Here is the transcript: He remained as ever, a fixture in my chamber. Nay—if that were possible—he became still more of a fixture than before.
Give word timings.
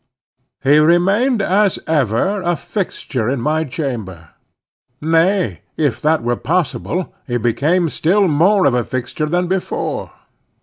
He 0.63 0.79
remained 0.79 1.43
as 1.43 1.77
ever, 1.85 2.41
a 2.41 2.55
fixture 2.55 3.29
in 3.29 3.39
my 3.39 3.65
chamber. 3.65 4.29
Nay—if 4.99 6.01
that 6.01 6.23
were 6.23 6.35
possible—he 6.37 7.37
became 7.37 7.87
still 7.87 8.27
more 8.27 8.65
of 8.65 8.73
a 8.73 8.83
fixture 8.83 9.27
than 9.27 9.45
before. 9.47 10.11